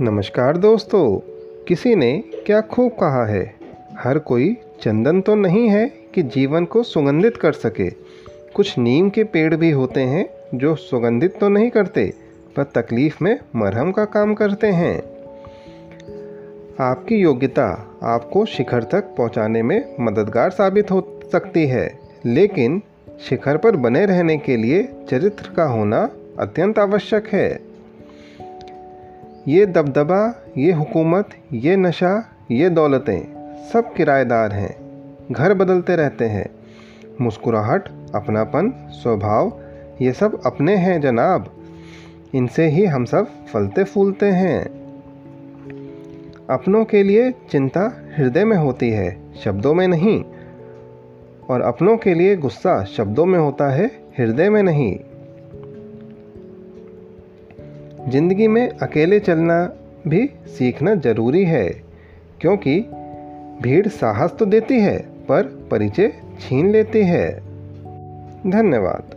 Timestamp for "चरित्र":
25.10-25.50